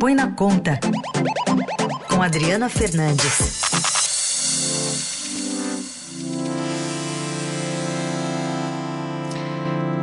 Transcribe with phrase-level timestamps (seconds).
[0.00, 0.78] Põe na Conta,
[2.08, 3.60] com Adriana Fernandes.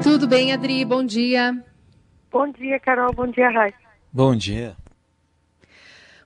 [0.03, 0.83] Tudo bem, Adri?
[0.83, 1.63] Bom dia.
[2.29, 3.13] Bom dia, Carol.
[3.13, 3.77] Bom dia, Raíssa.
[4.11, 4.75] Bom dia.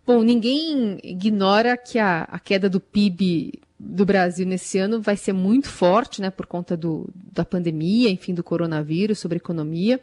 [0.04, 5.34] Bom, ninguém ignora que a, a, queda do PIB do Brasil nesse ano vai ser
[5.34, 10.00] muito forte, né, por conta do, da pandemia, enfim, do coronavírus, sobre a economia,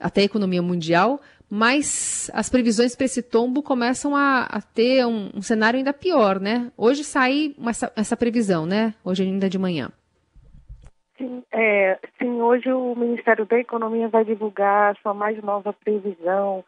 [0.00, 1.20] até a economia mundial,
[1.50, 6.40] mas as previsões para esse tombo começam a, a ter um, um, cenário ainda pior,
[6.40, 6.70] né?
[6.76, 8.94] Hoje sai essa, essa, previsão, né?
[9.04, 9.90] Hoje ainda de manhã.
[11.16, 16.64] Sim, é, sim, hoje o Ministério da Economia vai divulgar a sua mais nova previsão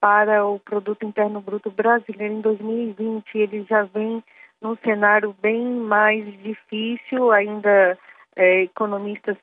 [0.00, 3.24] para o Produto Interno Bruto brasileiro em 2020.
[3.34, 4.24] Ele já vem
[4.60, 7.98] num cenário bem mais difícil, ainda
[8.34, 9.36] é, economistas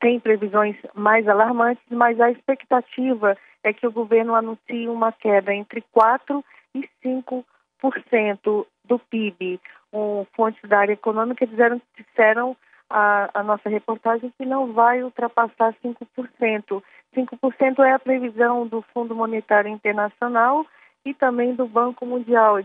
[0.00, 5.84] têm previsões mais alarmantes, mas a expectativa é que o governo anuncie uma queda entre
[5.94, 6.42] 4%
[6.74, 9.60] e 5% do PIB.
[9.92, 12.56] Um, fontes da área econômica disseram, disseram
[12.88, 16.82] a, a nossa reportagem que não vai ultrapassar 5%.
[17.14, 20.66] 5% é a previsão do Fundo Monetário Internacional
[21.04, 22.58] e também do Banco Mundial.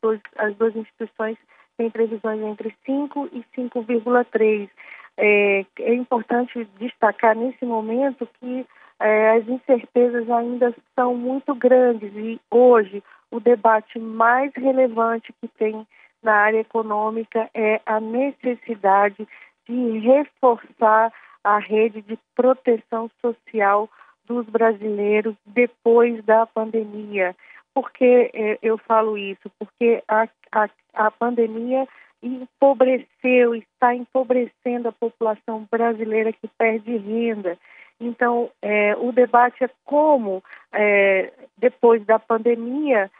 [0.00, 1.36] Dois, as duas instituições
[1.76, 4.70] têm previsões entre 5% e 5,3%.
[5.14, 8.66] É, é, importante destacar nesse momento que
[9.02, 15.86] é, as incertezas ainda são muito grandes e hoje o debate mais relevante que tem
[16.22, 19.26] na área econômica é a necessidade
[19.68, 23.88] de reforçar a rede de proteção social
[24.26, 27.34] dos brasileiros depois da pandemia.
[27.74, 29.50] Por que eh, eu falo isso?
[29.58, 31.88] Porque a, a, a pandemia
[32.22, 37.58] empobreceu, está empobrecendo a população brasileira que perde renda.
[38.04, 43.10] Então, eh, o debate é como, eh, depois da pandemia,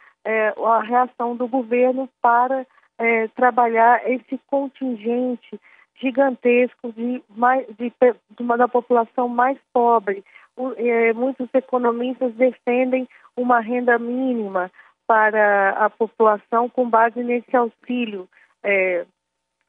[0.65, 2.65] a reação do governo para
[3.35, 5.59] trabalhar esse contingente
[5.99, 10.23] gigantesco de, mais, de, de uma da população mais pobre.
[10.55, 14.71] O, é, muitos economistas defendem uma renda mínima
[15.07, 18.27] para a população com base nesse auxílio
[18.63, 19.05] é,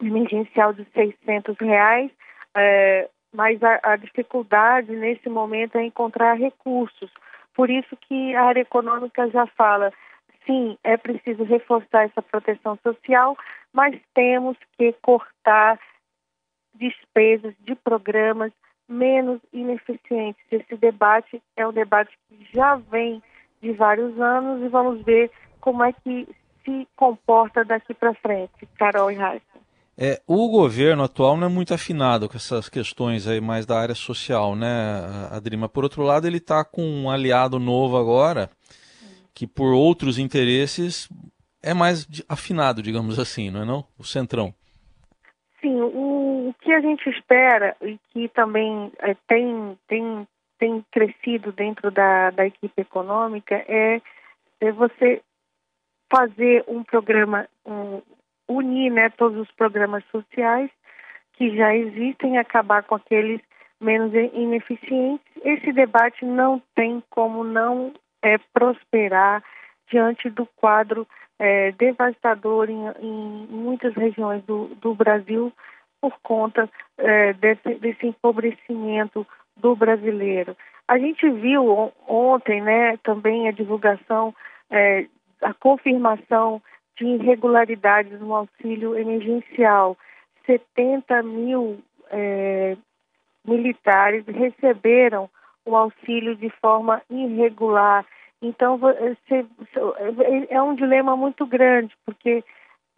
[0.00, 2.10] emergencial de 600 reais,
[2.56, 7.10] é, mas a, a dificuldade nesse momento é encontrar recursos.
[7.52, 9.92] Por isso que a área econômica já fala,
[10.46, 13.36] sim, é preciso reforçar essa proteção social,
[13.72, 15.78] mas temos que cortar
[16.74, 18.52] despesas de programas
[18.88, 20.44] menos ineficientes.
[20.50, 23.22] Esse debate é um debate que já vem
[23.60, 25.30] de vários anos e vamos ver
[25.60, 26.28] como é que
[26.64, 29.53] se comporta daqui para frente, Carol e Raíssa.
[29.96, 33.94] É, o governo atual não é muito afinado com essas questões aí mais da área
[33.94, 34.68] social, né,
[35.30, 35.68] Adrima?
[35.68, 38.50] Por outro lado, ele está com um aliado novo agora,
[39.32, 41.08] que por outros interesses
[41.62, 43.84] é mais afinado, digamos assim, não é não?
[43.96, 44.52] O Centrão.
[45.60, 50.28] Sim, o, o que a gente espera e que também é, tem, tem,
[50.58, 54.02] tem crescido dentro da, da equipe econômica é,
[54.60, 55.22] é você
[56.14, 58.02] fazer um programa, um,
[58.56, 60.70] unir né, todos os programas sociais
[61.34, 63.40] que já existem, acabar com aqueles
[63.80, 65.26] menos ineficientes.
[65.44, 67.92] Esse debate não tem como não
[68.22, 69.42] é, prosperar
[69.90, 71.06] diante do quadro
[71.38, 75.52] é, devastador em, em, muitas regiões do, do Brasil
[76.00, 79.26] por conta é, desse, desse, empobrecimento
[79.56, 80.56] do brasileiro.
[80.86, 84.34] A gente viu ontem, né, também a divulgação,
[84.70, 85.06] é,
[85.42, 86.62] a confirmação
[86.96, 89.96] de irregularidades no auxílio emergencial.
[90.46, 91.78] 70 mil
[92.10, 92.76] é,
[93.46, 95.28] militares receberam
[95.64, 98.04] o auxílio de forma irregular.
[98.42, 98.78] Então,
[100.50, 102.44] é um dilema muito grande, porque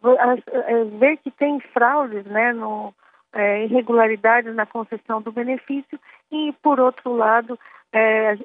[0.03, 2.93] é, ver que tem fraudes, né, no,
[3.33, 5.99] é, irregularidades na concessão do benefício
[6.31, 7.57] e, por outro lado,
[7.93, 8.37] é,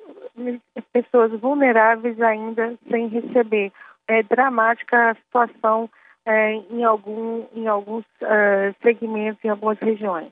[0.92, 3.72] pessoas vulneráveis ainda sem receber.
[4.08, 5.88] É dramática a situação
[6.26, 10.30] é, em, algum, em alguns é, segmentos, em algumas regiões.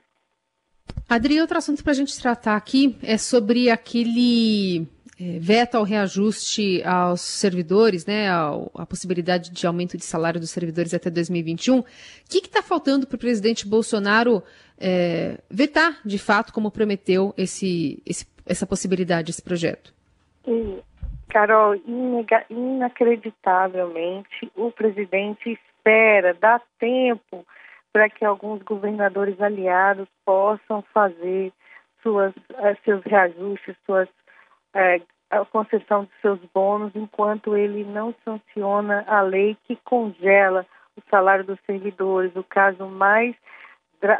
[1.09, 4.87] Adri, outro assunto para a gente tratar aqui é sobre aquele
[5.19, 10.49] é, veto ao reajuste aos servidores, né, ao, a possibilidade de aumento de salário dos
[10.49, 11.79] servidores até 2021.
[11.79, 11.85] O
[12.29, 14.41] que está faltando para o presidente Bolsonaro
[14.79, 19.93] é, vetar, de fato, como prometeu, esse, esse, essa possibilidade, esse projeto?
[21.31, 21.75] Carol,
[22.49, 27.45] inacreditavelmente, o presidente espera, dá tempo
[27.93, 31.53] para que alguns governadores aliados possam fazer
[32.03, 34.09] suas, eh, seus reajustes, suas
[34.73, 40.65] é, a concessão de seus bônus enquanto ele não sanciona a lei que congela
[40.97, 42.35] o salário dos servidores.
[42.35, 43.33] O caso mais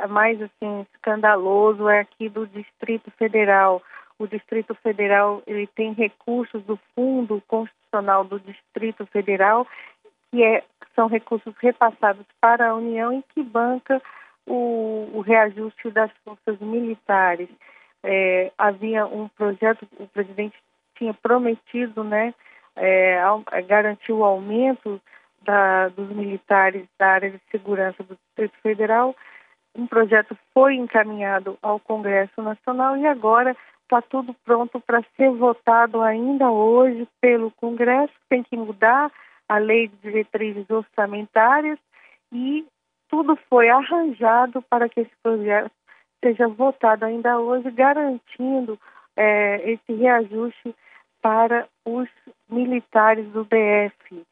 [0.10, 3.82] mais assim escandaloso é aqui do Distrito Federal.
[4.22, 9.66] O Distrito Federal ele tem recursos do Fundo Constitucional do Distrito Federal
[10.30, 10.64] que é,
[10.96, 14.00] são recursos repassados para a União e que banca
[14.46, 17.50] o, o reajuste das forças militares.
[18.04, 20.56] É, havia um projeto, o presidente
[20.96, 22.32] tinha prometido, né,
[22.76, 23.20] é,
[23.68, 25.02] garantir o aumento
[25.42, 29.16] da, dos militares da área de segurança do Distrito Federal.
[29.76, 33.58] Um projeto foi encaminhado ao Congresso Nacional e agora
[33.92, 38.14] está tudo pronto para ser votado ainda hoje pelo Congresso.
[38.30, 39.12] Tem que mudar
[39.50, 41.78] a lei de diretrizes orçamentárias
[42.32, 42.66] e
[43.10, 45.72] tudo foi arranjado para que esse projeto
[46.24, 48.80] seja votado ainda hoje, garantindo
[49.18, 50.74] é, esse reajuste
[51.22, 52.08] para os
[52.50, 54.26] militares do DF.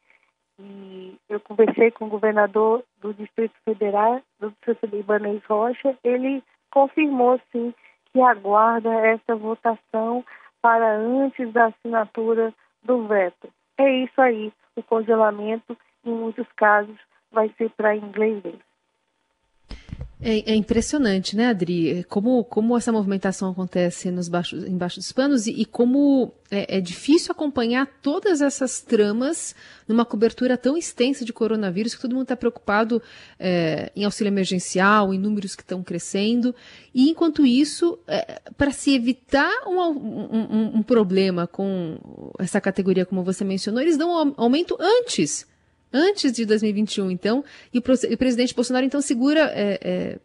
[0.58, 7.38] E eu conversei com o governador do Distrito Federal, do Distrito Ibanez Rocha, ele confirmou
[7.52, 7.74] sim
[8.12, 10.24] que aguarda essa votação
[10.60, 12.52] para antes da assinatura
[12.82, 13.48] do veto.
[13.78, 16.98] É isso aí, o congelamento, em muitos casos,
[17.32, 18.42] vai ser para inglês.
[20.22, 22.04] É, é, impressionante, né, Adri?
[22.04, 26.80] Como, como essa movimentação acontece nos baixos, embaixo dos panos e, e como é, é,
[26.80, 29.54] difícil acompanhar todas essas tramas
[29.88, 33.00] numa cobertura tão extensa de coronavírus que todo mundo está preocupado
[33.38, 36.54] é, em auxílio emergencial, em números que estão crescendo.
[36.94, 41.98] E enquanto isso, é, para se evitar um, um, um problema com
[42.38, 45.48] essa categoria, como você mencionou, eles dão um aumento antes
[45.92, 50.18] antes de 2021, então, e o, o presidente Bolsonaro então segura é, é,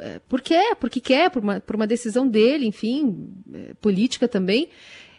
[0.00, 4.68] é, porque é, porque quer, por uma, por uma decisão dele, enfim, é, política também,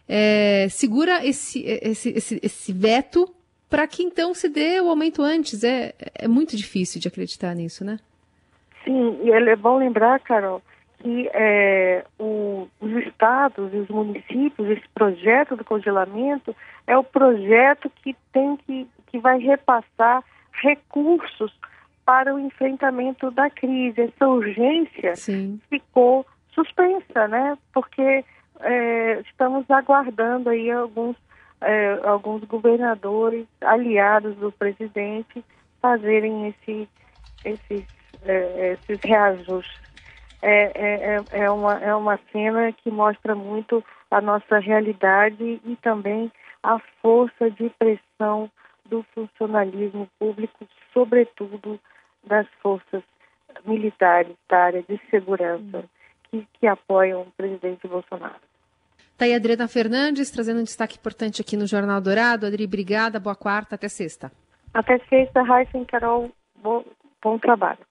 [0.08, 3.34] é, segura esse, esse, esse, esse veto
[3.70, 5.64] para que então se dê o aumento antes.
[5.64, 8.00] É, é muito difícil de acreditar nisso, né?
[8.84, 10.62] Sim, e é bom lembrar, Carol,
[11.00, 16.56] que é, o, os estados e os municípios, esse projeto do congelamento
[16.86, 21.54] é o projeto que tem que, que vai repassar recursos
[22.06, 24.02] para o enfrentamento da crise.
[24.02, 25.60] Essa urgência Sim.
[25.70, 27.58] ficou suspensa, né?
[27.74, 28.24] Porque
[28.62, 31.16] é, estamos aguardando aí alguns,
[31.62, 35.44] é, alguns governadores aliados do presidente
[35.82, 36.90] fazerem esse,
[37.46, 37.86] esses,
[38.26, 39.88] é, esses reajustes
[40.42, 45.76] é, é, é, é, uma, é uma cena que mostra muito a nossa realidade e
[45.82, 46.32] também
[46.64, 48.50] a força de pressão
[48.90, 51.80] do funcionalismo público, sobretudo
[52.24, 53.04] das forças
[53.66, 55.84] militares da área de segurança
[56.24, 58.36] que, que apoiam o presidente Bolsonaro.
[59.12, 62.46] Está aí Adriana Fernandes trazendo um destaque importante aqui no Jornal Dourado.
[62.46, 64.32] Adri, obrigada, boa quarta, até sexta.
[64.74, 66.32] Até sexta, Raíssa e Carol,
[66.62, 66.86] bom,
[67.24, 67.88] bom trabalho.